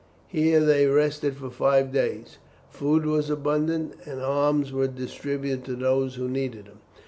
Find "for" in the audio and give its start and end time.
1.35-1.51